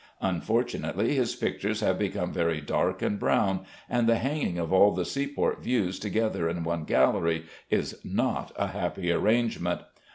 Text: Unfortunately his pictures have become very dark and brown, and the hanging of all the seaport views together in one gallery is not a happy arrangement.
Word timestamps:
Unfortunately 0.23 1.13
his 1.13 1.35
pictures 1.35 1.81
have 1.81 1.99
become 1.99 2.33
very 2.33 2.59
dark 2.59 3.03
and 3.03 3.19
brown, 3.19 3.59
and 3.87 4.09
the 4.09 4.15
hanging 4.17 4.57
of 4.57 4.73
all 4.73 4.89
the 4.95 5.05
seaport 5.05 5.61
views 5.63 5.99
together 5.99 6.49
in 6.49 6.63
one 6.63 6.85
gallery 6.85 7.45
is 7.69 7.99
not 8.03 8.51
a 8.55 8.65
happy 8.69 9.11
arrangement. 9.11 9.81